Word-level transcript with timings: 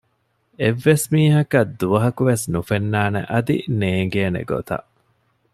އެއްވެސް 0.59 1.05
މީހަކަށް 1.13 1.71
ދުވަހަކުވެސް 1.79 2.45
ނުފެންނާނެ 2.53 3.21
އަދި 3.31 3.55
ނޭނގޭނެ 3.79 4.41
ގޮތަށް 4.51 4.87